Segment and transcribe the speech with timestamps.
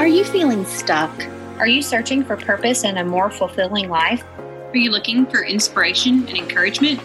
[0.00, 1.12] Are you feeling stuck?
[1.58, 4.24] Are you searching for purpose and a more fulfilling life?
[4.38, 7.02] Are you looking for inspiration and encouragement?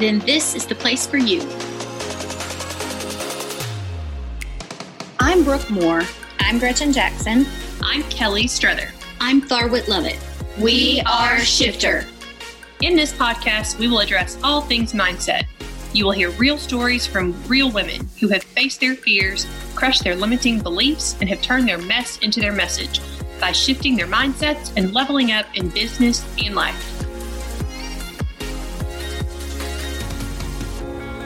[0.00, 1.40] Then this is the place for you.
[5.20, 6.02] I'm Brooke Moore.
[6.40, 7.46] I'm Gretchen Jackson.
[7.80, 8.90] I'm Kelly Struther.
[9.20, 10.18] I'm Tharwit Lovett.
[10.58, 12.04] We are Shifter.
[12.80, 15.44] In this podcast, we will address all things mindset.
[15.94, 20.16] You will hear real stories from real women who have faced their fears, crushed their
[20.16, 23.02] limiting beliefs, and have turned their mess into their message
[23.38, 27.04] by shifting their mindsets and leveling up in business and life.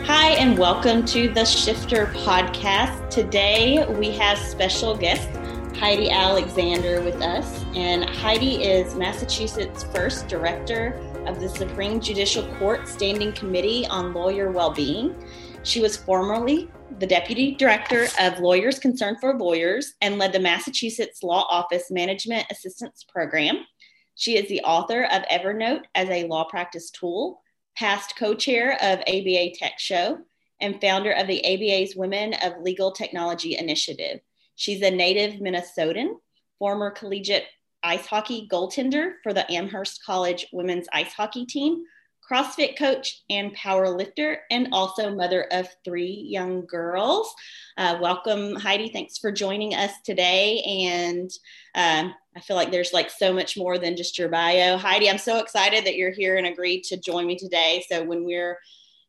[0.05, 3.09] Hi, and welcome to the Shifter podcast.
[3.09, 5.29] Today we have special guest
[5.77, 12.89] Heidi Alexander with us, and Heidi is Massachusetts' first director of the Supreme Judicial Court
[12.89, 15.15] Standing Committee on Lawyer Wellbeing.
[15.63, 21.23] She was formerly the Deputy Director of Lawyers Concerned for Lawyers and led the Massachusetts
[21.23, 23.67] Law Office Management Assistance Program.
[24.15, 27.43] She is the author of Evernote as a law practice tool,
[27.77, 30.19] past co chair of ABA Tech Show,
[30.61, 34.21] and founder of the ABA's Women of Legal Technology Initiative.
[34.55, 36.15] She's a native Minnesotan,
[36.59, 37.45] former collegiate
[37.87, 41.85] ice hockey goaltender for the Amherst College women's ice hockey team,
[42.29, 47.33] CrossFit coach and power lifter, and also mother of three young girls.
[47.79, 48.89] Uh, welcome, Heidi.
[48.89, 50.61] Thanks for joining us today.
[50.63, 51.31] And
[51.77, 54.77] um, I feel like there's like so much more than just your bio.
[54.77, 57.85] Heidi, I'm so excited that you're here and agreed to join me today.
[57.89, 58.59] So when we're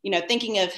[0.04, 0.72] you know thinking of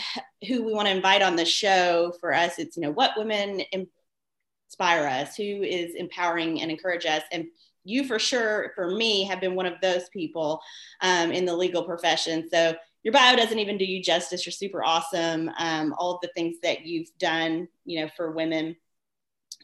[0.48, 3.60] who we want to invite on the show for us it's you know what women
[3.70, 7.46] inspire us who is empowering and encourage us and
[7.84, 10.60] you for sure for me have been one of those people
[11.00, 14.84] um, in the legal profession so your bio doesn't even do you justice you're super
[14.84, 18.76] awesome um, all of the things that you've done you know for women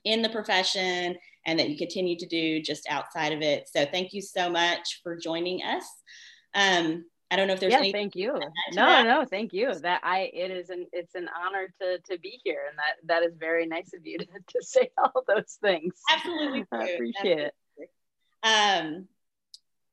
[0.04, 4.12] in the profession and that you continue to do just outside of it so thank
[4.12, 5.84] you so much for joining us
[6.54, 8.34] um, I don't know if there's yeah, thank you.
[8.72, 9.04] No, that.
[9.04, 9.74] no, thank you.
[9.74, 13.28] That I it is an it's an honor to to be here, and that that
[13.28, 15.94] is very nice of you to, to say all those things.
[16.10, 17.42] Absolutely, I appreciate Absolutely.
[17.44, 17.54] it.
[18.46, 19.08] Um,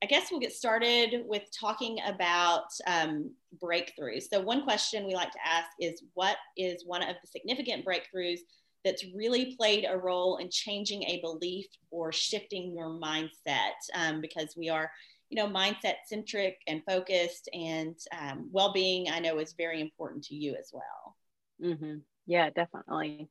[0.02, 3.30] I guess we'll get started with talking about um,
[3.62, 4.24] breakthroughs.
[4.30, 8.40] So, one question we like to ask is what is one of the significant breakthroughs
[8.84, 13.72] that's really played a role in changing a belief or shifting your mindset?
[13.94, 14.90] Um, because we are,
[15.30, 20.24] you know, mindset centric and focused, and um, well being, I know, is very important
[20.24, 21.16] to you as well.
[21.62, 21.98] Mm-hmm.
[22.26, 23.28] Yeah, definitely.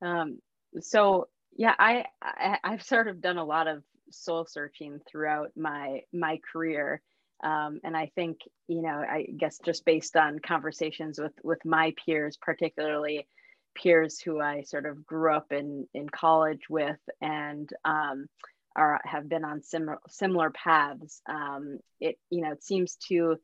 [0.00, 0.38] Um,
[0.80, 6.02] so, yeah, I, I I've sort of done a lot of soul searching throughout my
[6.12, 7.02] my career.
[7.44, 11.92] Um, and i think you know i guess just based on conversations with with my
[12.02, 13.28] peers particularly
[13.74, 18.26] peers who i sort of grew up in in college with and um,
[18.74, 23.36] are have been on similar similar paths um, it you know it seems to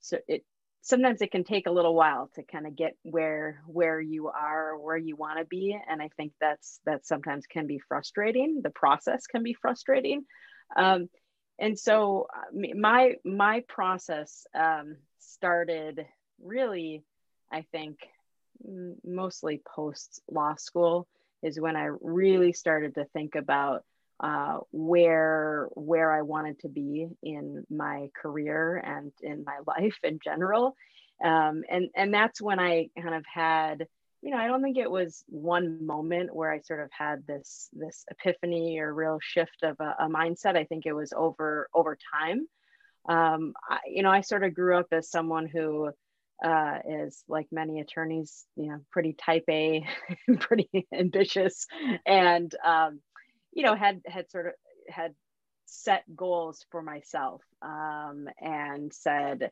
[0.00, 0.44] so it
[0.82, 4.78] sometimes it can take a little while to kind of get where where you are
[4.78, 8.60] where you want to be and i think that's that sometimes can be frustrating.
[8.62, 10.24] The process can be frustrating.
[10.76, 11.08] Um,
[11.58, 16.06] and so uh, my my process um, started
[16.42, 17.04] really
[17.52, 17.98] i think
[19.04, 21.06] mostly post law school
[21.42, 23.84] is when i really started to think about
[24.22, 30.18] uh, where where I wanted to be in my career and in my life in
[30.22, 30.76] general,
[31.24, 33.86] um, and and that's when I kind of had
[34.22, 37.68] you know I don't think it was one moment where I sort of had this
[37.72, 40.56] this epiphany or real shift of a, a mindset.
[40.56, 42.46] I think it was over over time.
[43.08, 45.90] Um, I, you know I sort of grew up as someone who
[46.44, 49.86] uh, is like many attorneys, you know, pretty type A,
[50.40, 51.66] pretty ambitious,
[52.06, 53.00] and um,
[53.60, 54.52] you know had had sort of
[54.88, 55.14] had
[55.66, 59.50] set goals for myself um, and said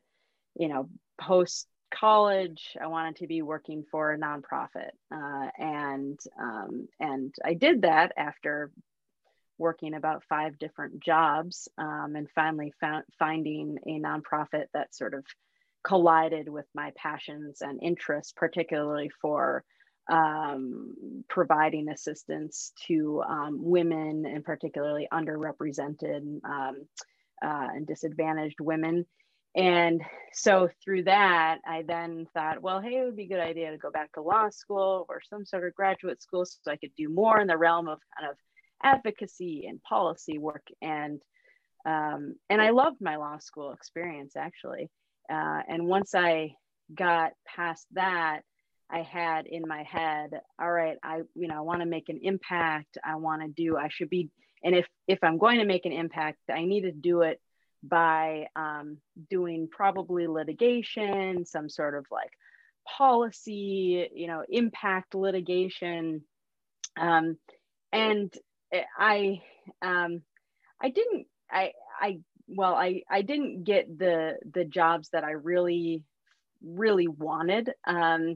[0.55, 0.89] you know
[1.21, 7.53] post college i wanted to be working for a nonprofit uh, and um, and i
[7.53, 8.71] did that after
[9.59, 15.23] working about five different jobs um, and finally found finding a nonprofit that sort of
[15.83, 19.63] collided with my passions and interests particularly for
[20.09, 26.87] um, providing assistance to um, women and particularly underrepresented um,
[27.43, 29.05] uh, and disadvantaged women.
[29.55, 30.01] And
[30.33, 33.77] so through that, I then thought, well, hey, it would be a good idea to
[33.77, 37.09] go back to law school or some sort of graduate school so I could do
[37.09, 38.37] more in the realm of kind of
[38.83, 40.65] advocacy and policy work.
[40.81, 41.21] And
[41.85, 44.89] um, and I loved my law school experience actually.
[45.31, 46.55] Uh, and once I
[46.93, 48.41] got past that,
[48.91, 52.19] I had in my head, all right, I, you know, I want to make an
[52.23, 52.97] impact.
[53.03, 54.29] I want to do, I should be,
[54.63, 57.39] and if, if I'm going to make an impact, I need to do it
[57.83, 58.97] by um,
[59.29, 62.31] doing probably litigation, some sort of like
[62.97, 66.23] policy, you know, impact litigation.
[66.97, 67.37] Um,
[67.93, 68.33] and
[68.97, 69.41] I,
[69.81, 70.21] um,
[70.81, 76.03] I didn't, I, I, well, I, I didn't get the, the jobs that I really,
[76.63, 77.71] really wanted.
[77.85, 78.35] Um,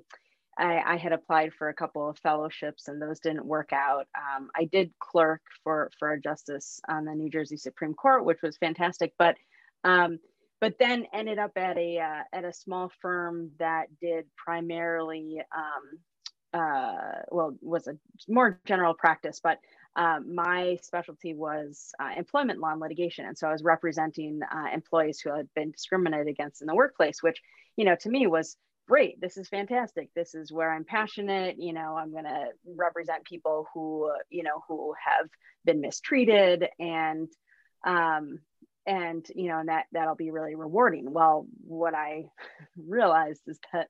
[0.57, 4.07] I, I, had applied for a couple of fellowships and those didn't work out.
[4.15, 8.41] Um, I did clerk for for a justice on the New Jersey Supreme Court, which
[8.41, 9.13] was fantastic.
[9.17, 9.35] But
[9.83, 10.19] um,
[10.61, 15.99] but then ended up at a uh, at a small firm that did primarily um,
[16.53, 17.97] uh, well was a
[18.27, 19.59] more general practice, but
[19.95, 24.67] um, my specialty was uh, employment law and litigation, and so I was representing uh,
[24.73, 27.41] employees who had been discriminated against in the workplace, which
[27.75, 28.55] you know to me was
[28.87, 33.23] great this is fantastic this is where i'm passionate you know i'm going to represent
[33.23, 35.27] people who you know who have
[35.65, 37.29] been mistreated and
[37.85, 38.39] um
[38.85, 41.11] and you know and that that'll be really rewarding.
[41.11, 42.25] Well what i
[42.77, 43.87] realized is that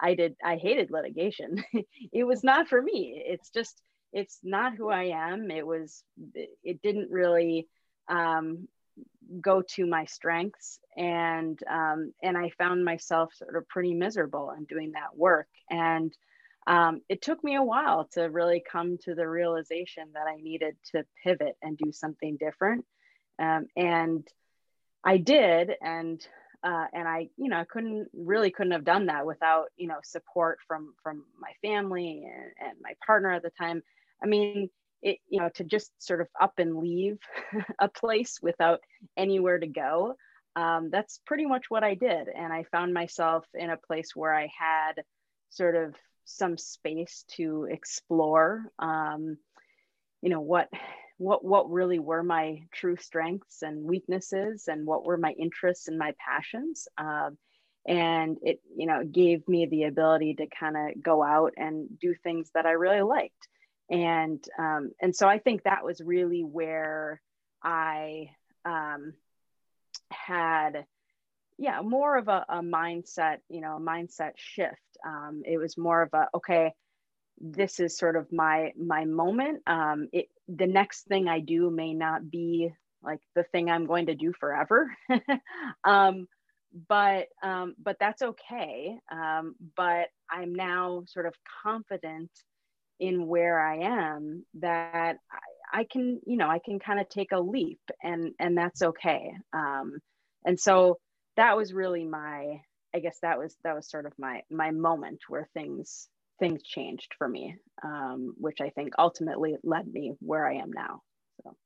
[0.00, 1.62] i did i hated litigation.
[2.12, 3.80] It was not for me it's just
[4.12, 6.02] it's not who i am it was
[6.62, 7.68] it didn't really
[8.08, 8.68] um,
[9.40, 14.64] go to my strengths and um, and i found myself sort of pretty miserable in
[14.64, 15.48] doing that work.
[15.70, 16.12] And
[16.66, 20.76] um, it took me a while to really come to the realization that i needed
[20.92, 22.84] to pivot and do something different.
[23.38, 24.26] Um, and
[25.04, 26.26] i did and
[26.64, 30.00] uh, and i you know I couldn't really couldn't have done that without you know
[30.02, 33.82] support from from my family and, and my partner at the time.
[34.22, 34.70] I mean
[35.02, 37.18] it, you know, to just sort of up and leave
[37.78, 38.80] a place without
[39.16, 40.14] anywhere to go.
[40.56, 42.28] Um, that's pretty much what I did.
[42.28, 45.02] And I found myself in a place where I had
[45.50, 49.38] sort of some space to explore, um,
[50.20, 50.68] you know, what,
[51.16, 55.98] what, what really were my true strengths and weaknesses and what were my interests and
[55.98, 56.88] my passions.
[56.98, 57.38] Um,
[57.86, 62.14] and it, you know, gave me the ability to kind of go out and do
[62.14, 63.48] things that I really liked
[63.90, 67.20] and um, and so I think that was really where
[67.62, 68.30] I
[68.64, 69.14] um,
[70.10, 70.84] had
[71.58, 74.76] yeah more of a, a, mindset you know a mindset shift.
[75.06, 76.72] Um, it was more of a okay
[77.40, 79.62] this is sort of my my moment.
[79.66, 82.70] Um, it the next thing i do may not be
[83.02, 84.94] like the thing i'm going to do forever.
[85.84, 86.26] Um,
[86.88, 88.98] but um, but that's okay.
[89.10, 92.30] Um, but i'm now sort of confident
[93.00, 97.32] in where I am that I, I can, you know, I can kind of take
[97.32, 99.32] a leap and and that's okay.
[99.52, 99.98] Um,
[100.44, 100.98] and so
[101.36, 102.60] that was really my,
[102.94, 106.08] I guess that was that was sort of my my moment where things
[106.38, 111.02] things changed for me, um, which I think ultimately led me where I am now.
[111.42, 111.56] So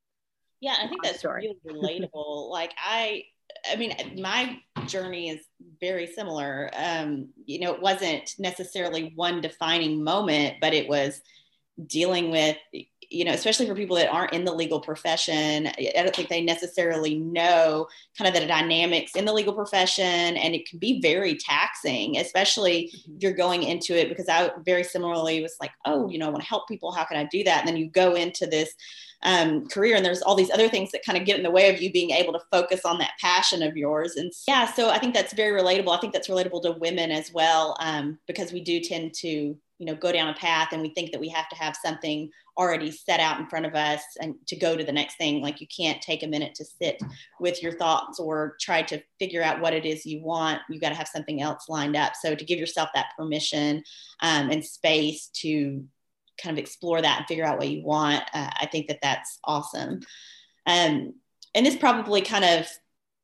[0.61, 1.55] yeah, I think that's story.
[1.67, 2.51] really relatable.
[2.51, 3.25] like I
[3.71, 4.59] I mean, my
[4.89, 5.41] journey is
[5.81, 6.71] very similar.
[6.75, 11.21] Um, you know, it wasn't necessarily one defining moment, but it was
[11.87, 12.57] dealing with,
[13.13, 15.67] you know, especially for people that aren't in the legal profession.
[15.67, 17.87] I don't think they necessarily know
[18.17, 22.85] kind of the dynamics in the legal profession, and it can be very taxing, especially
[22.85, 23.17] mm-hmm.
[23.17, 24.09] if you're going into it.
[24.09, 26.93] Because I very similarly was like, oh, you know, I want to help people.
[26.93, 27.61] How can I do that?
[27.61, 28.75] And then you go into this
[29.23, 31.73] um, career and there's all these other things that kind of get in the way
[31.73, 34.99] of you being able to focus on that passion of yours and yeah so i
[34.99, 38.61] think that's very relatable i think that's relatable to women as well um, because we
[38.61, 41.49] do tend to you know go down a path and we think that we have
[41.49, 44.93] to have something already set out in front of us and to go to the
[44.93, 45.43] next thing.
[45.43, 47.01] Like you can't take a minute to sit
[47.41, 50.61] with your thoughts or try to figure out what it is you want.
[50.71, 52.13] You got to have something else lined up.
[52.15, 53.83] So to give yourself that permission
[54.21, 55.85] um, and space to
[56.41, 59.41] kind of explore that and figure out what you want, uh, I think that that's
[59.43, 59.99] awesome.
[60.65, 61.15] Um,
[61.57, 62.69] and this probably kind of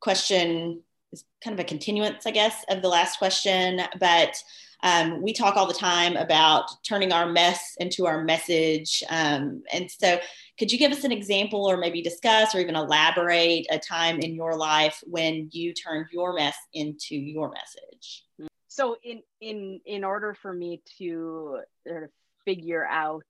[0.01, 4.35] question is kind of a continuance, I guess, of the last question, but
[4.81, 9.03] um, we talk all the time about turning our mess into our message.
[9.09, 10.19] Um, and so,
[10.57, 14.35] could you give us an example or maybe discuss or even elaborate a time in
[14.35, 18.25] your life when you turned your mess into your message?
[18.67, 22.09] So, in in in order for me to sort of
[22.45, 23.25] figure out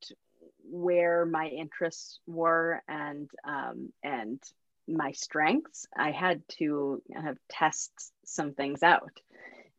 [0.63, 4.39] where my interests were and um, and
[4.87, 7.91] my strengths i had to have test
[8.25, 9.11] some things out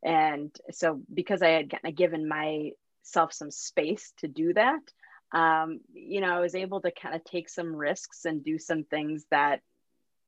[0.03, 4.81] and so because i had given myself some space to do that
[5.33, 8.83] um, you know i was able to kind of take some risks and do some
[8.83, 9.61] things that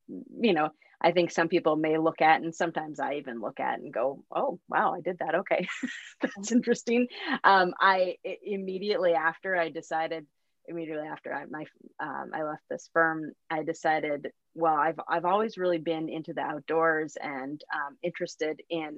[0.08, 0.70] you know
[1.04, 4.24] I think some people may look at, and sometimes I even look at and go,
[4.34, 5.36] "Oh, wow, I did that.
[5.36, 5.68] Okay,
[6.22, 7.08] that's interesting."
[7.44, 10.26] Um, I immediately after I decided,
[10.66, 11.66] immediately after I my
[12.00, 16.42] um, I left this firm, I decided, well, I've I've always really been into the
[16.42, 18.98] outdoors and um, interested in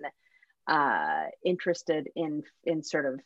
[0.67, 3.19] uh, interested in in sort of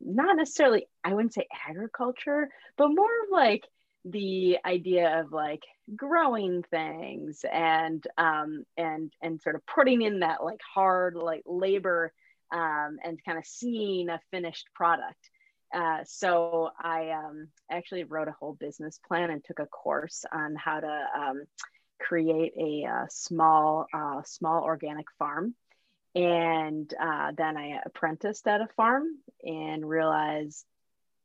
[0.00, 3.64] not necessarily I wouldn't say agriculture, but more of like
[4.04, 5.62] the idea of like
[5.94, 12.12] growing things and um, and and sort of putting in that like hard like labor
[12.52, 15.30] um, and kind of seeing a finished product.
[15.72, 20.56] Uh, so I um, actually wrote a whole business plan and took a course on
[20.56, 21.42] how to um,
[22.00, 25.54] create a, a uh, small uh, small organic farm.
[26.14, 29.04] And uh, then I apprenticed at a farm
[29.42, 30.64] and realized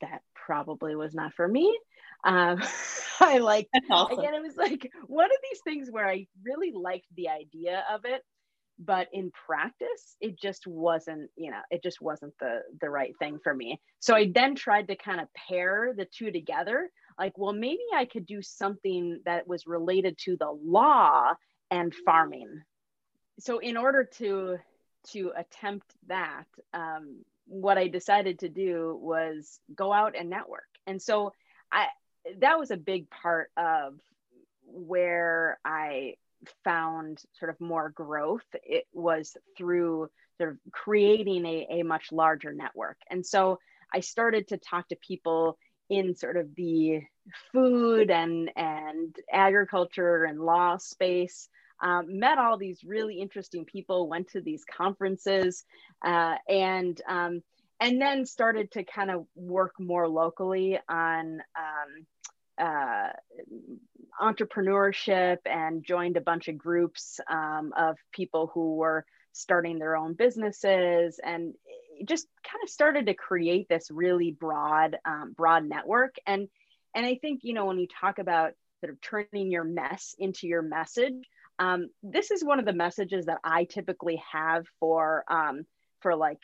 [0.02, 1.78] that probably was not for me.
[2.24, 2.62] Um,
[3.20, 4.20] I like awesome.
[4.20, 8.02] again, it was like one of these things where I really liked the idea of
[8.06, 8.22] it,
[8.78, 13.40] but in practice, it just wasn't, you know, it just wasn't the the right thing
[13.44, 13.80] for me.
[14.00, 16.90] So I then tried to kind of pair the two together.
[17.18, 21.34] Like, well, maybe I could do something that was related to the law
[21.72, 22.62] and farming.
[23.40, 24.58] So in order to
[25.12, 30.68] to attempt that, um, what I decided to do was go out and network.
[30.88, 31.34] And so
[31.72, 31.88] I
[32.40, 34.00] that was a big part of
[34.66, 36.16] where I
[36.64, 38.46] found sort of more growth.
[38.64, 42.98] It was through sort of creating a, a much larger network.
[43.10, 43.60] And so
[43.94, 45.58] I started to talk to people
[45.90, 47.02] in sort of the
[47.52, 51.48] food and and agriculture and law space
[51.82, 55.64] um, met all these really interesting people went to these conferences
[56.04, 57.42] uh, and um,
[57.80, 62.06] and then started to kind of work more locally on um,
[62.58, 63.10] uh,
[64.22, 70.14] entrepreneurship and joined a bunch of groups um, of people who were starting their own
[70.14, 71.54] businesses and
[72.06, 76.16] just kind of started to create this really broad um, broad network.
[76.26, 76.48] And
[76.96, 80.48] and i think you know when you talk about sort of turning your mess into
[80.48, 81.14] your message
[81.60, 85.66] um, this is one of the messages that i typically have for um,
[86.02, 86.40] for like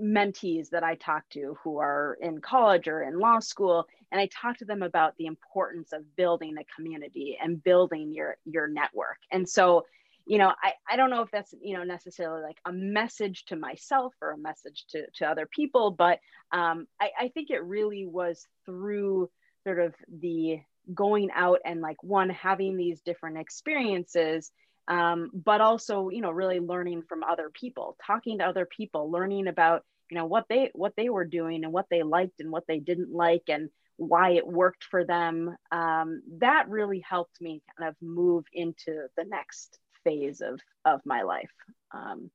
[0.00, 4.28] mentees that I talk to who are in college or in law school, and I
[4.28, 9.18] talk to them about the importance of building a community and building your your network.
[9.30, 9.84] And so,
[10.26, 13.56] you know, I, I don't know if that's you know necessarily like a message to
[13.56, 16.18] myself or a message to to other people, but
[16.52, 19.30] um, I, I think it really was through
[19.64, 20.60] sort of the
[20.92, 24.50] going out and like one having these different experiences
[24.88, 29.46] um, but also you know really learning from other people talking to other people learning
[29.46, 32.64] about you know what they what they were doing and what they liked and what
[32.68, 35.56] they didn't like and why it worked for them.
[35.70, 41.22] Um, that really helped me kind of move into the next phase of of my
[41.22, 41.50] life.
[41.92, 42.30] Um,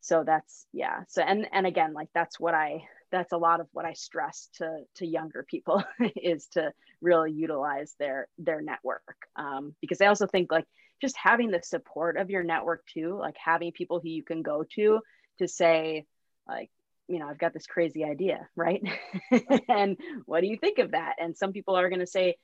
[0.00, 1.02] so that's yeah.
[1.08, 4.48] So and and again like that's what i that's a lot of what i stress
[4.54, 5.84] to to younger people
[6.16, 9.26] is to really utilize their their network.
[9.36, 10.66] Um, because i also think like
[11.00, 14.64] just having the support of your network too like having people who you can go
[14.74, 15.00] to
[15.38, 16.06] to say
[16.48, 16.70] like
[17.08, 18.82] you know i've got this crazy idea right?
[19.68, 21.16] And what do you think of that?
[21.18, 22.36] And some people are going to say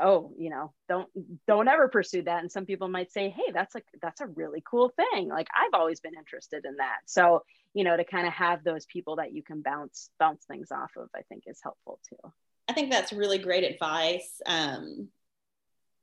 [0.00, 1.08] oh you know don't
[1.46, 2.40] don't ever pursue that.
[2.40, 5.28] And some people might say hey that's like that's a really cool thing.
[5.28, 6.98] Like i've always been interested in that.
[7.06, 7.42] So
[7.74, 10.90] you know to kind of have those people that you can bounce bounce things off
[10.96, 12.30] of i think is helpful too
[12.68, 15.08] i think that's really great advice um,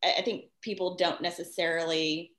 [0.03, 2.31] I think people don't necessarily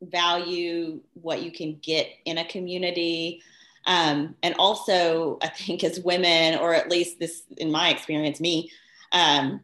[0.00, 3.42] value what you can get in a community.
[3.86, 8.70] Um, and also, I think as women, or at least this in my experience, me,
[9.12, 9.60] um,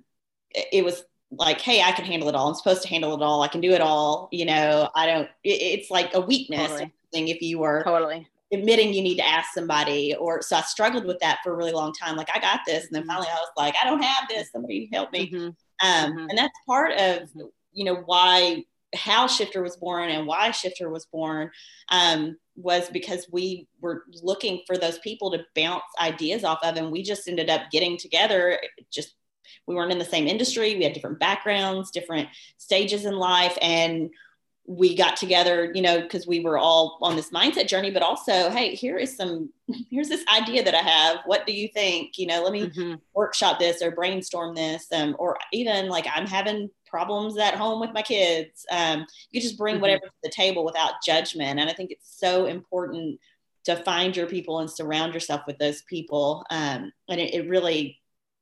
[0.51, 2.49] it was like, hey, I can handle it all.
[2.49, 3.43] I'm supposed to handle it all.
[3.43, 4.29] I can do it all.
[4.33, 6.93] You know, I don't, it, it's like a weakness totally.
[7.13, 10.15] thing if you were totally admitting you need to ask somebody.
[10.15, 12.17] Or so I struggled with that for a really long time.
[12.17, 12.87] Like, I got this.
[12.87, 13.11] And then mm-hmm.
[13.11, 14.51] finally I was like, I don't have this.
[14.51, 15.31] Somebody help me.
[15.31, 15.47] Mm-hmm.
[15.87, 16.29] Um, mm-hmm.
[16.29, 17.43] And that's part of, mm-hmm.
[17.73, 18.65] you know, why,
[18.95, 21.51] how Shifter was born and why Shifter was born
[21.91, 26.77] um, was because we were looking for those people to bounce ideas off of.
[26.77, 28.59] And we just ended up getting together,
[28.91, 29.15] just
[29.67, 30.75] we weren't in the same industry.
[30.75, 33.57] We had different backgrounds, different stages in life.
[33.61, 34.11] And
[34.69, 38.51] we got together, you know, because we were all on this mindset journey, but also,
[38.51, 39.49] hey, here is some,
[39.91, 41.21] here's this idea that I have.
[41.25, 42.19] What do you think?
[42.19, 42.97] You know, let me mm-hmm.
[43.15, 44.87] workshop this or brainstorm this.
[44.93, 48.67] Um, or even like I'm having problems at home with my kids.
[48.71, 49.83] Um, you just bring mm-hmm.
[49.83, 51.59] whatever to the table without judgment.
[51.59, 53.19] And I think it's so important
[53.65, 56.45] to find your people and surround yourself with those people.
[56.51, 57.99] Um, and it, it, really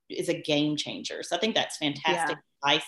[0.09, 1.23] is a game changer.
[1.23, 2.71] So I think that's fantastic yeah.
[2.71, 2.87] advice.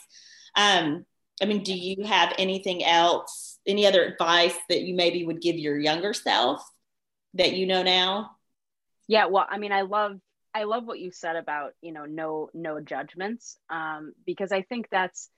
[0.57, 1.07] Um,
[1.41, 5.57] I mean, do you have anything else, any other advice that you maybe would give
[5.57, 6.63] your younger self
[7.35, 8.33] that you know now?
[9.07, 10.19] Yeah, well, I mean, I love
[10.55, 14.89] I love what you said about you know no no judgments um, because I think
[14.91, 15.31] that's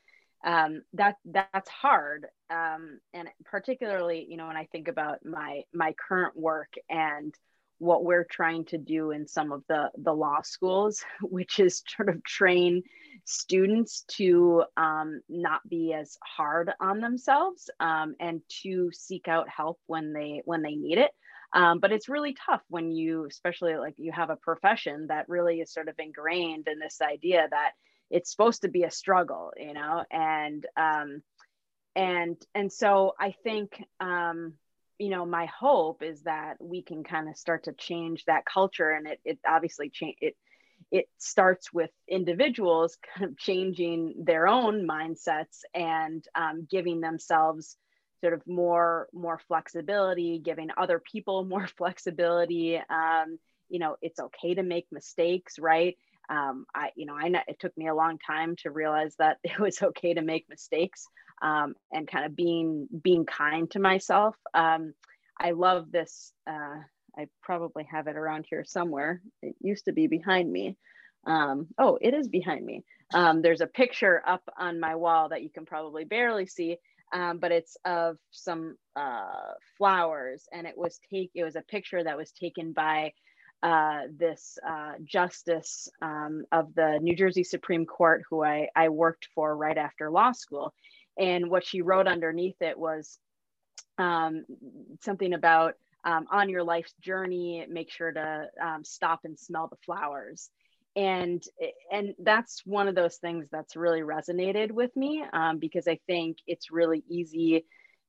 [0.44, 5.94] um, that that's hard um, and particularly you know when I think about my my
[6.08, 7.34] current work and
[7.80, 12.08] what we're trying to do in some of the the law schools, which is sort
[12.08, 12.82] of train
[13.24, 19.78] students to um, not be as hard on themselves um, and to seek out help
[19.86, 21.10] when they when they need it.
[21.52, 25.60] Um, but it's really tough when you especially like you have a profession that really
[25.60, 27.72] is sort of ingrained in this idea that
[28.10, 30.04] it's supposed to be a struggle you know?
[30.12, 31.22] And um,
[31.96, 34.54] and and so i think um,
[35.00, 38.90] you know my hope is that we can kind of start to change that culture
[38.90, 40.36] and it, it obviously change it
[40.92, 47.76] it starts with individuals kind of changing their own mindsets and um, giving themselves
[48.20, 52.76] sort of more more flexibility giving other people more flexibility.
[52.76, 53.38] Um,
[53.70, 55.96] you know it's okay to make mistakes right?
[56.28, 59.58] Um, i you know i it took me a long time to realize that it
[59.58, 61.06] was okay to make mistakes
[61.42, 64.36] um, and kind of being being kind to myself.
[64.54, 64.94] Um,
[65.38, 66.76] i love this uh,
[67.18, 69.22] i probably have it around here somewhere.
[69.42, 70.76] It used to be behind me.
[71.26, 72.84] Um, oh it is behind me.
[73.12, 76.78] Um, there's a picture up on my wall that you can probably barely see
[77.12, 81.30] um, but it's of some uh, flowers, and it was take.
[81.34, 83.12] It was a picture that was taken by
[83.62, 89.28] uh, this uh, justice um, of the New Jersey Supreme Court, who I, I worked
[89.34, 90.72] for right after law school,
[91.18, 93.18] and what she wrote underneath it was
[93.98, 94.44] um,
[95.02, 95.74] something about
[96.04, 100.50] um, on your life's journey, make sure to um, stop and smell the flowers.
[100.96, 101.42] And
[101.92, 106.38] and that's one of those things that's really resonated with me um, because I think
[106.48, 107.64] it's really easy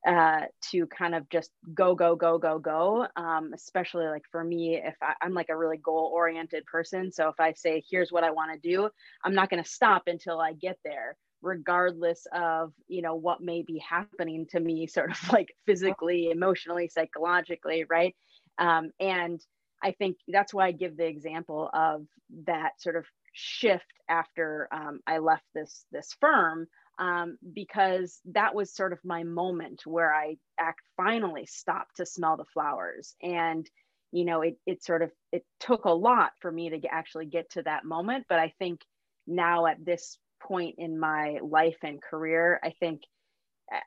[0.08, 0.42] uh,
[0.72, 3.06] to kind of just go go go go go.
[3.16, 7.12] Um, especially like for me if I, i'm like a really goal oriented person.
[7.12, 8.90] So if i say here's what i want to do
[9.24, 13.62] i'm not going to stop until i get there regardless of you know what may
[13.62, 18.16] be happening to me sort of like physically emotionally psychologically right?
[18.58, 19.44] Um, and
[19.84, 22.06] I think that's why I give the example of
[22.46, 26.68] that sort of shift after um, I left this this firm
[27.00, 32.38] um, because that was sort of my moment where I act finally stopped to smell
[32.38, 33.16] the flowers.
[33.22, 33.68] And
[34.12, 37.50] you know it it sort of it took a lot for me to actually get
[37.52, 38.26] to that moment.
[38.30, 38.82] But I think
[39.26, 43.02] now at this point in my life and career I think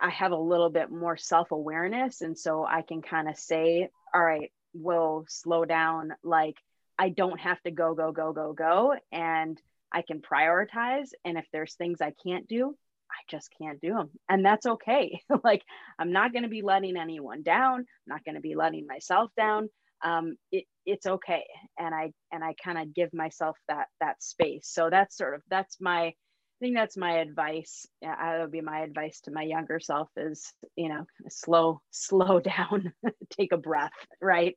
[0.00, 2.22] I have a little bit more self-awareness.
[2.22, 6.12] And so I can kind of say all right we'll slow down.
[6.22, 6.56] Like
[6.98, 8.94] i don't have to go go go go go.
[9.12, 9.60] And
[9.92, 11.08] i can prioritize.
[11.24, 12.76] And if there's things i can't do
[13.10, 15.20] i just can't do them and that's okay.
[15.44, 15.62] Like
[15.98, 17.80] i'm not going to be letting anyone down.
[17.80, 19.68] I'm not going to be letting myself down.
[20.02, 21.44] Um, it, it's okay.
[21.78, 24.68] And i and i kind of give myself that that space.
[24.68, 26.14] So that's sort of that's my
[26.60, 27.86] I think that's my advice.
[28.00, 32.92] That would be my advice to my younger self is, you know, slow, slow down,
[33.30, 33.90] take a breath,
[34.22, 34.54] right?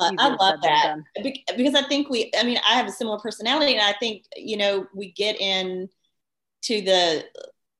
[0.00, 0.96] I love that
[1.56, 4.56] because I think we, I mean, I have a similar personality and I think, you
[4.56, 5.88] know, we get in
[6.62, 7.24] to the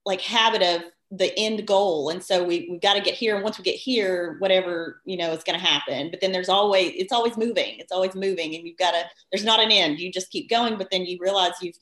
[0.07, 2.11] like habit of the end goal.
[2.11, 3.35] And so we, we've got to get here.
[3.35, 6.11] And once we get here, whatever, you know, is going to happen.
[6.11, 7.79] But then there's always, it's always moving.
[7.79, 9.99] It's always moving and you've got to, there's not an end.
[9.99, 11.75] You just keep going, but then you realize you've,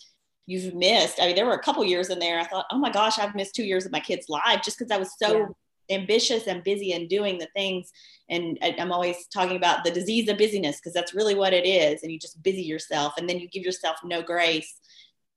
[0.46, 1.20] you've missed.
[1.20, 2.38] I mean, there were a couple years in there.
[2.38, 4.92] I thought, oh my gosh, I've missed two years of my kid's life just because
[4.92, 5.54] I was so
[5.88, 5.96] yeah.
[5.96, 7.90] ambitious and busy and doing the things.
[8.30, 12.02] And I'm always talking about the disease of busyness because that's really what it is.
[12.02, 14.72] And you just busy yourself, and then you give yourself no grace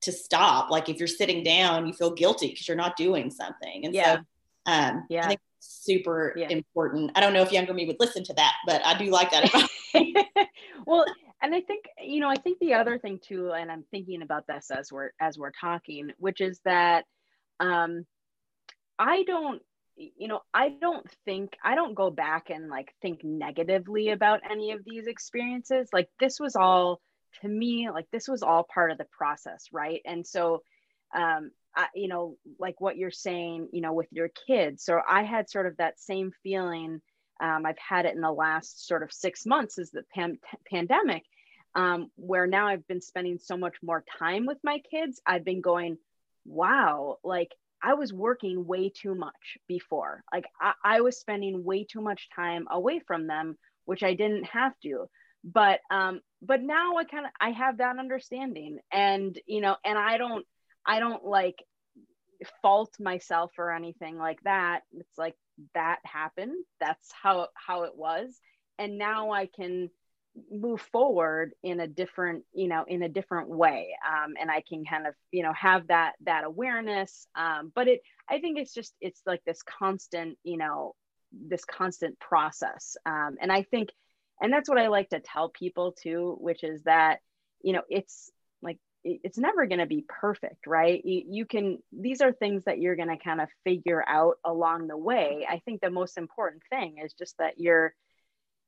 [0.02, 0.70] to stop.
[0.70, 3.84] Like if you're sitting down, you feel guilty because you're not doing something.
[3.84, 4.14] And yeah.
[4.14, 4.20] so,
[4.66, 5.24] um, yeah.
[5.24, 6.48] I think super yeah.
[6.48, 7.12] important.
[7.14, 9.68] I don't know if younger me would listen to that, but I do like that.
[10.86, 11.04] well,
[11.42, 14.46] and i think you know i think the other thing too and i'm thinking about
[14.46, 17.04] this as we're as we're talking which is that
[17.60, 18.04] um
[18.98, 19.62] i don't
[19.96, 24.72] you know i don't think i don't go back and like think negatively about any
[24.72, 25.88] of these experiences.
[25.92, 27.00] Like this was all
[27.42, 30.00] to me like this was all part of the process right?
[30.04, 30.62] And so
[31.14, 34.84] um I, you know like what you're saying you know with your kids.
[34.84, 37.00] So i had sort of that same feeling
[37.40, 40.38] um, I've had it in the last sort of six months is the pan-
[40.70, 41.24] pandemic,
[41.74, 45.20] um, where now I've been spending so much more time with my kids.
[45.26, 45.98] I've been going,
[46.44, 50.22] wow, like I was working way too much before.
[50.32, 54.44] Like I, I was spending way too much time away from them, which I didn't
[54.44, 55.08] have to.
[55.42, 59.96] But um, but now I kind of I have that understanding, and you know, and
[59.96, 60.44] I don't
[60.84, 61.56] I don't like
[62.62, 65.34] fault myself or anything like that it's like
[65.74, 66.64] that happened.
[66.80, 68.38] That's how how it was.
[68.78, 69.90] And now i can
[70.48, 73.88] move forward in a different you know in a different way.
[74.06, 77.26] Um, and i can kind of you know have that that awareness.
[77.34, 80.94] Um, but it i think it's just it's like this constant you know
[81.32, 82.96] this constant process.
[83.06, 83.90] Um, and i think
[84.40, 87.20] and that's what i like to tell people too which is that
[87.62, 88.30] you know it's
[88.62, 91.04] like it's never going to be perfect right?
[91.04, 94.88] You, you can these are things that you're going to kind of figure out along
[94.88, 95.46] the way.
[95.48, 97.94] I think the most important thing is just that you're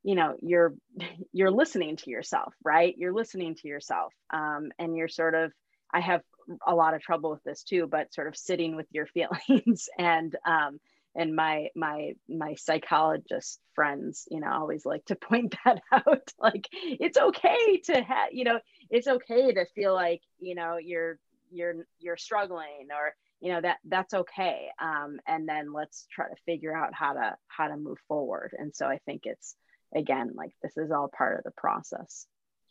[0.03, 0.75] you know you're
[1.33, 2.95] you're listening to yourself right?
[2.97, 5.53] You're listening to yourself um, and you're sort of
[5.95, 6.23] i have
[6.67, 10.35] a lot of trouble with this too but sort of sitting with your feelings and
[10.47, 10.81] um,
[11.15, 16.33] and my my my psychologist friends you know always like to point that out.
[16.39, 18.59] Like it's okay to have you know
[18.91, 21.19] it's okay to feel like you know you're
[21.51, 24.69] you're you're struggling or you know that that's okay.
[24.81, 28.53] Um, and then let's try to figure out how to how to move forward.
[28.59, 29.55] And so i think it's
[29.95, 32.27] again like this is all part of the process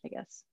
[0.05, 0.43] i guess.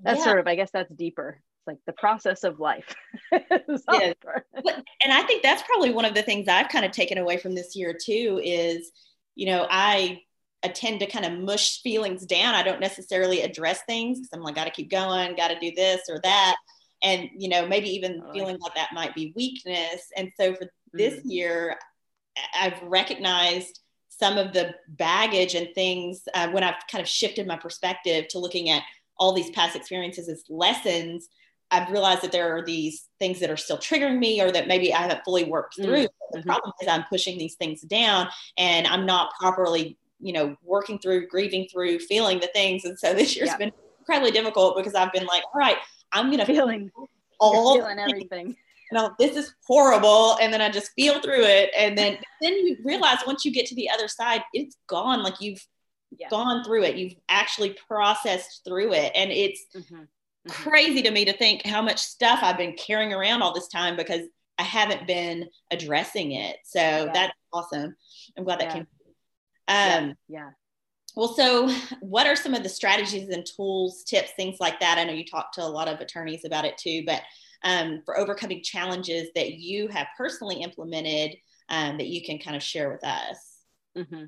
[0.00, 0.24] That's yeah.
[0.24, 2.94] sort of i guess that's deeper it's like the process of life
[3.32, 4.12] yeah.
[4.24, 7.54] and i think that's probably one of the things i've kind of taken away from
[7.54, 8.90] this year too is
[9.34, 10.20] you know i
[10.64, 12.54] I tend to kind of mush feelings down.
[12.54, 15.72] I don't necessarily address things because I'm like, got to keep going, got to do
[15.74, 16.56] this or that.
[17.02, 20.06] And, you know, maybe even oh, feeling like that might be weakness.
[20.16, 21.30] And so for this mm-hmm.
[21.30, 21.78] year,
[22.54, 27.56] I've recognized some of the baggage and things uh, when I've kind of shifted my
[27.56, 28.82] perspective to looking at
[29.16, 31.28] all these past experiences as lessons.
[31.72, 34.94] I've realized that there are these things that are still triggering me or that maybe
[34.94, 36.04] I haven't fully worked mm, through.
[36.04, 36.38] Mm-hmm.
[36.38, 40.98] The problem is I'm pushing these things down and I'm not properly, you know, working
[40.98, 42.84] through, grieving through, feeling the things.
[42.84, 43.56] And so this year's yeah.
[43.56, 45.78] been incredibly difficult because I've been like, all right,
[46.12, 46.90] I'm going to feeling
[47.40, 48.56] all feeling everything
[48.92, 50.36] know, this is horrible.
[50.40, 51.70] And then I just feel through it.
[51.76, 55.22] And then, then you realize once you get to the other side, it's gone.
[55.22, 55.64] Like you've
[56.16, 56.28] yeah.
[56.28, 56.96] gone through it.
[56.96, 59.12] You've actually processed through it.
[59.14, 60.04] And it's mm-hmm.
[60.48, 60.68] Mm-hmm.
[60.68, 63.96] crazy to me to think how much stuff I've been carrying around all this time
[63.96, 64.22] because
[64.58, 66.56] I haven't been addressing it.
[66.64, 67.10] So yeah.
[67.14, 67.94] that's awesome.
[68.36, 68.72] I'm glad that yeah.
[68.72, 68.86] came.
[69.68, 70.50] Um, yeah.
[71.14, 74.98] Well, so what are some of the strategies and tools, tips, things like that?
[74.98, 77.22] I know you talked to a lot of attorneys about it too, but
[77.62, 81.36] um, for overcoming challenges that you have personally implemented
[81.68, 83.58] um, that you can kind of share with us.
[83.96, 84.24] Mm-hmm.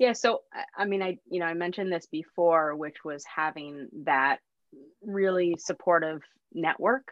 [0.00, 0.12] Yeah.
[0.14, 0.40] So,
[0.76, 4.40] I mean, I, you know, I mentioned this before, which was having that
[5.02, 7.08] really supportive network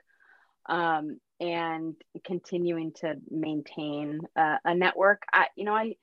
[0.68, 1.94] um, and
[2.24, 5.22] continuing to maintain uh, a network.
[5.32, 5.94] I, you know, I,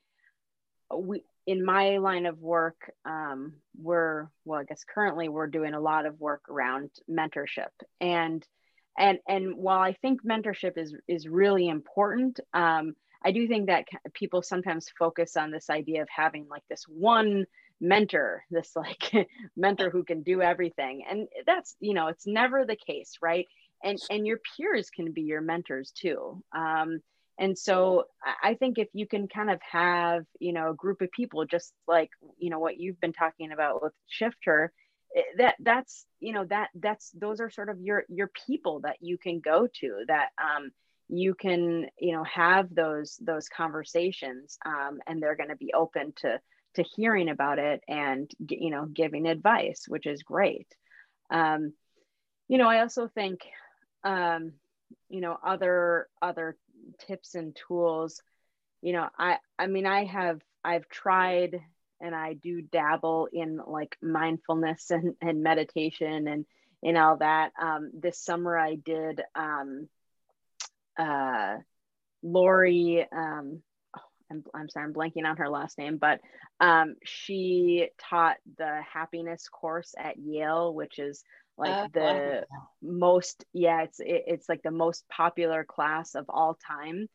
[0.94, 5.80] we, in my line of work, um, we're, well, I guess currently we're doing a
[5.80, 7.70] lot of work around mentorship
[8.00, 8.46] and
[8.98, 12.94] and and while i think mentorship is is really important um,
[13.24, 17.46] i do think that people sometimes focus on this idea of having like this one
[17.80, 21.04] mentor this like mentor who can do everything.
[21.08, 23.46] And that's you know it's never the case right?
[23.82, 26.42] And and your peers can be your mentors too.
[26.52, 27.00] Um,
[27.38, 28.04] and so
[28.42, 31.72] i think if you can kind of have you know a group of people just
[31.88, 34.72] like you know what you've been talking about with shifter
[35.14, 38.96] Eh, that that's you know that that's those are sort of your your people that
[39.00, 40.70] you can go to that um,
[41.08, 46.12] you can you know have those those conversations um, and they're going to be open
[46.16, 46.40] to
[46.74, 50.68] to hearing about it and you know giving advice which is great
[51.30, 51.72] um,
[52.48, 53.40] you know i also think
[54.04, 54.52] um,
[55.08, 56.56] you know other other
[57.06, 58.22] tips and tools
[58.82, 61.60] you know i i mean i have i've tried
[62.00, 66.46] and I do dabble in like mindfulness and, and meditation and
[66.82, 67.52] and all that.
[67.60, 69.88] Um, this summer I did um,
[70.98, 71.56] uh,
[72.22, 73.06] Laurie.
[73.10, 73.62] Um,
[74.30, 76.20] I'm, I'm sorry, I'm blanking on her last name, but
[76.60, 81.24] um, she taught the happiness course at Yale, which is
[81.58, 82.46] like uh, the
[82.82, 87.08] most yeah it's it, it's like the most popular class of all time.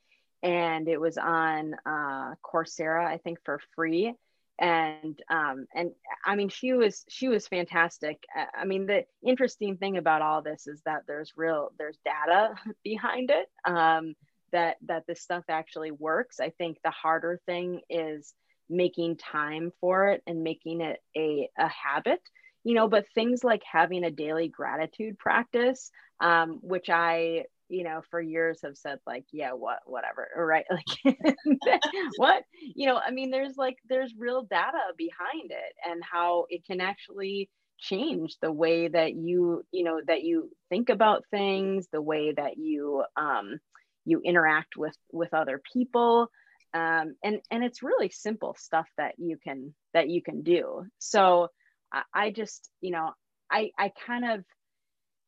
[0.44, 4.14] And it was on uh, coursera i think for free.
[4.58, 5.92] And um and
[6.26, 8.24] i mean she was she was fantastic.
[8.58, 13.32] I mean the interesting thing about all this is that there's real there's data behind
[13.32, 13.48] it.
[13.66, 14.16] Um
[14.56, 16.40] that that this stuff actually works.
[16.40, 18.34] I think the harder thing is
[18.70, 22.22] making time for it and making it a, a habit
[22.64, 28.02] you know but things like having a daily gratitude practice um, which i you know
[28.10, 30.66] for years have said like yeah what whatever right
[31.06, 31.82] like
[32.18, 32.44] what
[32.76, 36.82] you know i mean there's like there's real data behind it and how it can
[36.82, 42.32] actually change the way that you you know that you think about things the way
[42.32, 43.60] that you um
[44.06, 46.30] you interact with with other people.
[46.74, 50.86] Um, and and it's really simple stuff that you can that you can do.
[51.00, 51.50] So
[51.92, 53.12] I, I just you know
[53.52, 54.44] i i kind of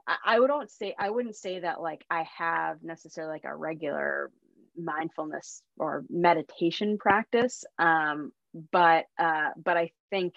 [0.07, 4.31] I, I wouldn't say i wouldn't say that like i have necessarily like a regular
[4.77, 7.63] mindfulness or meditation practice.
[7.79, 8.31] Um,
[8.71, 10.33] but uh, but i think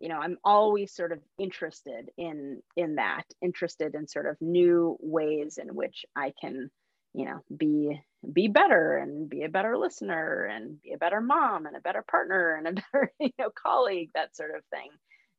[0.00, 4.96] you know i'm always sort of interested in in that interested in sort of new
[5.00, 6.70] ways in which i can
[7.14, 8.00] you know be
[8.32, 12.04] be better and be a better listener and be a better mom and a better
[12.08, 14.90] partner and a better you know colleague that sort of thing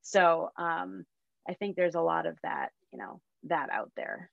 [0.02, 1.06] so um
[1.48, 4.30] i think there's a lot of that you know that out there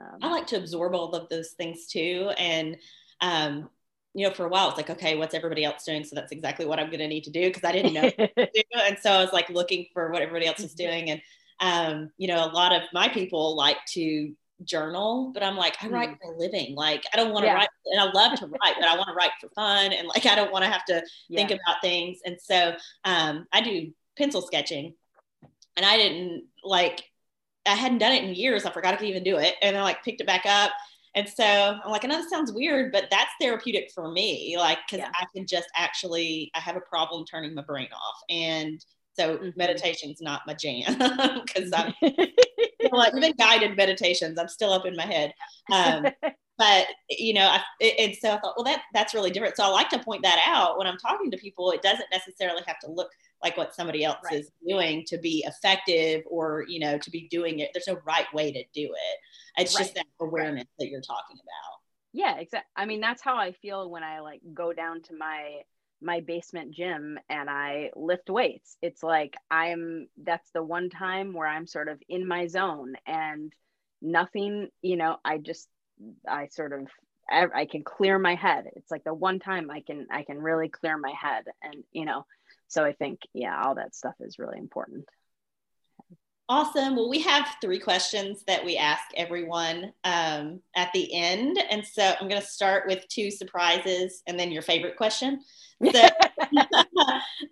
[0.00, 2.76] um, i like to absorb all of those things too and
[3.20, 3.68] um
[4.14, 6.02] you know, for a while, it's like, okay, what's everybody else doing?
[6.02, 8.10] So that's exactly what I'm going to need to do because I didn't know.
[8.36, 11.10] and so I was like looking for what everybody else is doing.
[11.10, 11.22] And,
[11.60, 14.32] um, you know, a lot of my people like to
[14.64, 16.18] journal, but I'm like, I write mm.
[16.20, 16.74] for a living.
[16.74, 17.54] Like, I don't want to yeah.
[17.54, 19.92] write, and I love to write, but I want to write for fun.
[19.92, 21.46] And like, I don't want to have to yeah.
[21.46, 22.18] think about things.
[22.24, 24.94] And so um, I do pencil sketching.
[25.76, 27.04] And I didn't like,
[27.64, 28.64] I hadn't done it in years.
[28.64, 29.54] I forgot I could even do it.
[29.62, 30.72] And I like picked it back up
[31.14, 34.56] and so I'm like, I know this sounds weird, but that's therapeutic for me.
[34.56, 35.10] Like, because yeah.
[35.14, 38.20] I can just actually, I have a problem turning my brain off.
[38.28, 38.84] And
[39.18, 39.50] so mm-hmm.
[39.56, 40.84] meditation's not my jam
[41.44, 41.92] because I'm
[42.92, 45.32] like even guided meditations, I'm still up in my head.
[45.72, 46.06] Um,
[46.58, 49.56] but you know, I, and so I thought, well, that that's really different.
[49.56, 51.70] So I like to point that out when I'm talking to people.
[51.70, 53.10] It doesn't necessarily have to look
[53.42, 54.40] like what somebody else right.
[54.40, 58.26] is doing to be effective or you know to be doing it there's no right
[58.34, 59.18] way to do it
[59.62, 59.82] it's right.
[59.82, 60.66] just that awareness right.
[60.80, 61.78] that you're talking about
[62.12, 65.60] yeah exactly i mean that's how i feel when i like go down to my
[66.00, 71.48] my basement gym and i lift weights it's like i'm that's the one time where
[71.48, 73.52] i'm sort of in my zone and
[74.00, 75.68] nothing you know i just
[76.28, 76.86] i sort of
[77.30, 78.70] I can clear my head.
[78.74, 82.06] It's like the one time I can I can really clear my head and you
[82.06, 82.24] know
[82.68, 85.08] so I think, yeah, all that stuff is really important.
[86.50, 86.96] Awesome.
[86.96, 91.58] Well, we have three questions that we ask everyone um, at the end.
[91.70, 95.40] And so I'm going to start with two surprises and then your favorite question.
[95.80, 95.92] So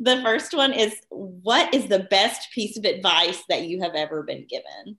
[0.01, 4.25] the first one is What is the best piece of advice that you have ever
[4.25, 4.99] been given?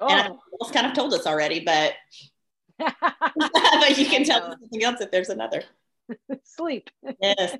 [0.00, 0.08] Oh.
[0.08, 1.92] And I almost kind of told us already, but,
[2.80, 5.62] but you can tell us something else if there's another.
[6.42, 7.56] sleep yes.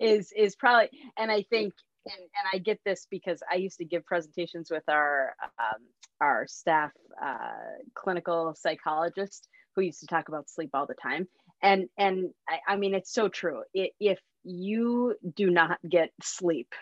[0.00, 1.74] is is probably and i think
[2.06, 5.82] and, and i get this because i used to give presentations with our um,
[6.20, 6.92] our staff
[7.22, 7.48] uh,
[7.94, 11.28] clinical psychologist who used to talk about sleep all the time.
[11.62, 13.62] And and i, I mean it's so true.
[13.74, 16.72] It, if you do not get sleep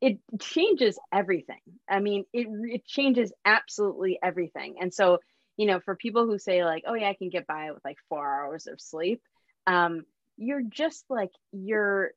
[0.00, 1.60] it changes everything.
[1.88, 4.76] I mean it, it changes absolutely everything.
[4.80, 5.20] And so
[5.56, 7.96] you know for people who say like oh yeah i can get by with like
[8.10, 9.22] four hours of sleep
[9.66, 10.04] um,
[10.36, 12.10] you're just like you're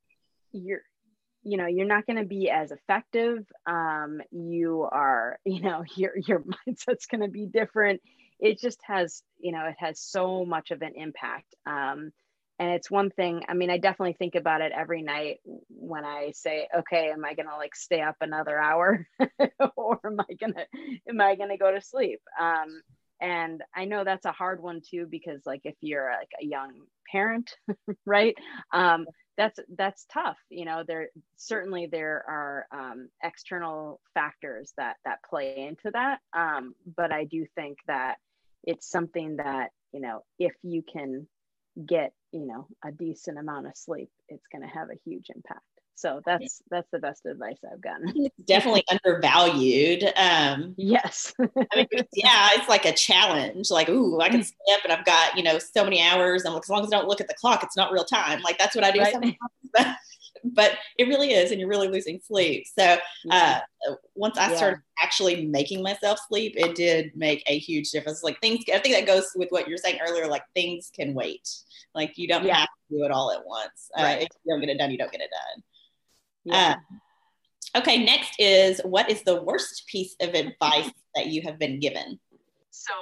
[0.52, 0.82] you're
[1.50, 6.12] you know you're not going to be as effective um, you are you know your
[6.18, 8.02] your mindset's going to be different.
[8.40, 12.12] It just has you know it has so much of an impact um,
[12.60, 16.32] and it's one thing i mean i definitely think about it every night when i
[16.32, 19.08] say okay am i going to like stay up another hour?
[19.76, 20.66] Or am i going to
[21.08, 22.20] am i going to go to sleep?
[22.40, 22.82] Um,
[23.22, 26.72] and i know that's a hard one too because like if you're like a young
[27.12, 27.52] parent
[28.06, 28.36] right?
[28.74, 29.06] Um,
[29.38, 35.66] that's that's tough you know there certainly there are um, external factors that that play
[35.70, 36.20] into that.
[36.34, 38.18] Um, but i do think that
[38.64, 41.28] it's something that you know if you can
[41.86, 45.64] get you know a decent amount of sleep it's going to have a huge impact
[46.00, 48.14] so that's that's the best advice I've gotten.
[48.16, 50.06] It's definitely undervalued.
[50.16, 51.34] Um, yes.
[51.40, 53.70] I mean, yeah, it's like a challenge.
[53.70, 56.46] Like, ooh, I can stay up and I've got you know so many hours.
[56.46, 58.42] I'm as long as I don't look at the clock, it's not real time.
[58.42, 59.00] Like that's what I do.
[59.00, 59.96] Right.
[60.42, 62.66] But, it really is, and you're really losing sleep.
[62.66, 62.98] So
[63.30, 63.60] uh,
[64.16, 64.56] once I yeah.
[64.56, 68.24] started actually making myself sleep, it did make a huge difference.
[68.24, 70.28] Like things, I think that goes with what you're saying earlier.
[70.28, 71.46] Like things can wait.
[71.94, 72.60] Like you don't yeah.
[72.60, 73.92] have to do it all at once.
[73.98, 74.16] Uh.
[74.20, 75.64] If you don't get it done, you don't get it done.
[76.50, 76.76] Yeah.
[77.74, 81.80] Uh, okay, next is what is the worst piece of advice that you have been
[81.80, 82.20] given?
[82.72, 82.94] So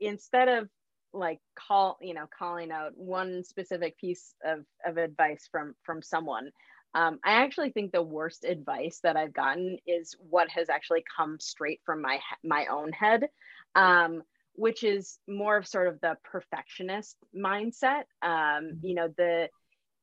[0.00, 0.68] instead of
[1.16, 6.50] like call you know calling out one specific piece of, of advice from from someone
[6.94, 11.38] um, i actually think the worst advice that i've gotten is what has actually come
[11.40, 13.28] straight from my my own head
[13.74, 14.22] um,
[14.54, 19.48] which is more of sort of the perfectionist mindset um, you know the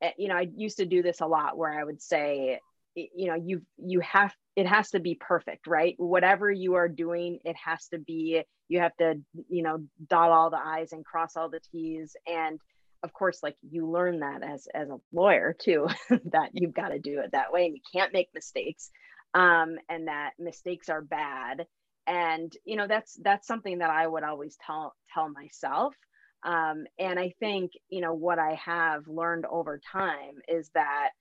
[0.01, 2.59] eh, you know i used to do this a lot where i would say
[2.95, 5.95] you know you you have it has to be perfect right?
[5.97, 9.15] Whatever you are doing it has to be you have to
[9.49, 12.15] you know dot all the i's and cross all the t's.
[12.27, 12.59] And
[13.03, 16.99] of course like you learn that as as a lawyer too that you've got to
[16.99, 18.89] do it that way and you can't make mistakes
[19.33, 21.65] um, and that mistakes are bad.
[22.05, 25.95] And you know that's that's something that i would always tell tell myself
[26.43, 31.11] um, and i think you know what i have learned over time is that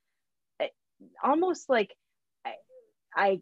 [1.22, 1.94] almost like
[2.44, 2.54] I,
[3.14, 3.40] I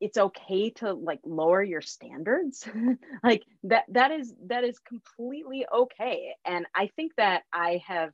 [0.00, 2.68] it's okay to like lower your standards.
[3.24, 6.34] Like that that is that is completely okay.
[6.44, 8.10] And i think that i have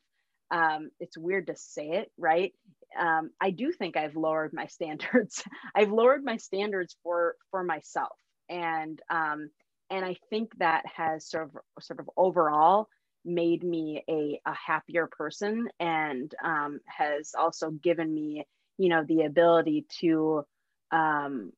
[0.50, 2.52] um it's weird to say it right?
[2.98, 5.42] Um i do think i've lowered my standards.
[5.74, 8.16] I've lowered my standards for for myself.
[8.48, 9.50] And um
[9.90, 12.88] and i think that has sort of sort of overall
[13.24, 18.46] made me a, a happier person and um, has also given me
[18.78, 20.44] you know the ability to
[20.90, 21.52] um,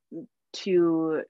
[0.52, 1.22] to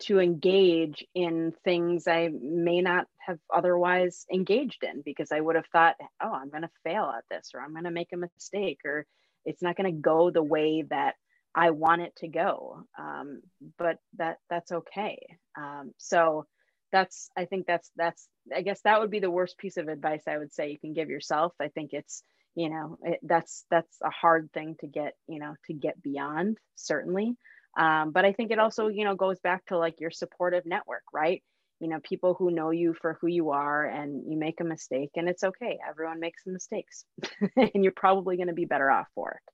[0.00, 5.66] to engage in things I may not have otherwise engaged in because I would have
[5.66, 8.80] thought, oh, I'm going to fail at this, or I'm going to make a mistake,
[8.84, 9.06] or
[9.44, 11.14] it's not going to go the way that
[11.54, 12.84] I want it to go.
[12.98, 13.42] Um,
[13.78, 15.18] but that that's okay.
[15.56, 16.46] Um, so
[16.90, 20.22] that's I think that's that's I guess that would be the worst piece of advice
[20.26, 21.52] I would say you can give yourself.
[21.60, 22.22] I think it's
[22.54, 26.58] you know it, that's that's a hard thing to get you know to get beyond
[26.76, 27.36] certainly.
[27.76, 31.02] Um, but i think it also you know goes back to like your supportive network
[31.12, 31.42] right?
[31.80, 35.10] You know people who know you for who you are and you make a mistake
[35.16, 35.78] and it's okay.
[35.88, 37.04] Everyone makes mistakes
[37.56, 39.52] and you're probably going to be better off for it.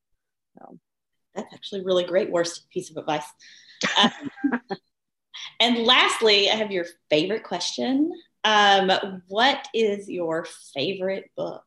[0.58, 0.78] So.
[1.34, 3.24] That's actually really great worst piece of advice.
[4.02, 4.10] Um,
[5.60, 8.12] and lastly i have your favorite question.
[8.42, 8.90] Um,
[9.28, 11.62] what is your favorite book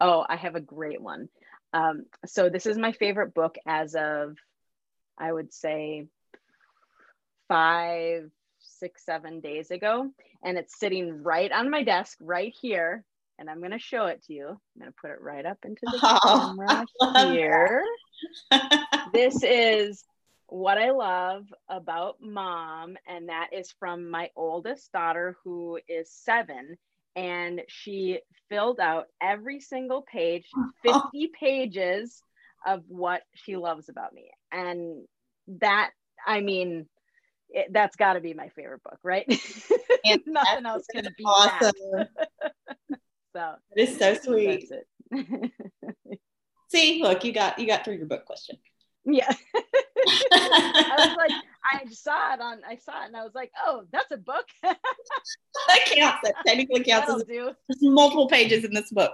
[0.00, 1.28] Oh, I have a great one.
[1.72, 4.36] Um, so this is my favorite book as of,
[5.18, 6.06] I would say,
[7.48, 8.30] five,
[8.60, 10.10] six, seven days ago,
[10.42, 13.04] and it's sitting right on my desk right here.
[13.38, 14.48] And I'm going to show it to you.
[14.48, 17.84] I'm going to put it right up into the oh, camera here.
[19.12, 20.04] this is
[20.46, 26.76] what I love about mom, and that is from my oldest daughter, who is seven
[27.16, 30.46] and she filled out every single page
[30.82, 32.22] 50 pages
[32.66, 34.30] of what she loves about me.
[34.52, 35.06] And
[35.60, 35.90] that
[36.26, 36.86] i mean
[37.50, 39.26] it, that's got to be my favorite book right?
[40.26, 41.72] Nothing else can be awesome.
[43.36, 44.70] So it is so sweet.
[46.68, 48.56] see look you got you got through your book question.
[49.04, 49.32] Yeah
[50.32, 51.30] I was like,
[51.72, 54.46] I saw it on, I saw it and I was like, oh, that's a book.
[54.62, 54.78] that
[55.86, 56.18] counts.
[56.22, 57.52] That technically counts as do.
[57.68, 59.12] There's multiple pages in this book.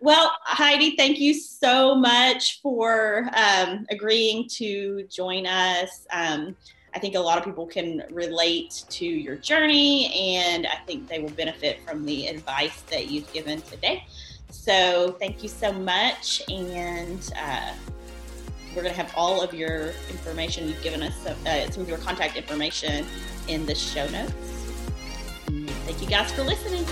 [0.00, 6.06] Well, Heidi, thank you so much for um, agreeing to join us.
[6.12, 6.56] Um,
[6.94, 11.20] I think a lot of people can relate to your journey, and I think they
[11.20, 14.04] will benefit from the advice that you've given today.
[14.50, 17.72] So, thank you so much, and uh,
[18.74, 21.98] we're going to have all of your information you've given us, uh, some of your
[21.98, 23.06] contact information
[23.48, 24.32] in the show notes.
[25.84, 26.84] Thank you guys for listening.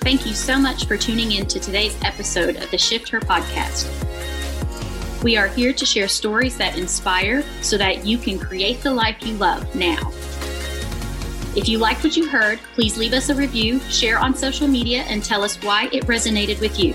[0.00, 3.92] Thank you so much for tuning in to today's episode of the Shift Her podcast.
[5.22, 9.16] We are here to share stories that inspire so that you can create the life
[9.20, 10.12] you love now.
[11.56, 15.02] If you liked what you heard, please leave us a review, share on social media,
[15.08, 16.94] and tell us why it resonated with you.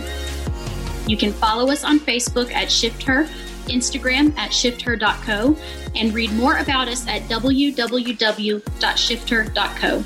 [1.08, 3.26] You can follow us on Facebook at ShiftHer,
[3.66, 5.58] Instagram at shifther.co,
[5.96, 10.02] and read more about us at www.shifther.co.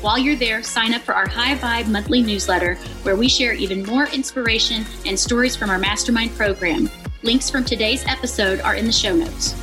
[0.00, 3.84] While you're there, sign up for our High Vibe monthly newsletter where we share even
[3.84, 6.88] more inspiration and stories from our mastermind program.
[7.22, 9.54] Links from today's episode are in the show notes.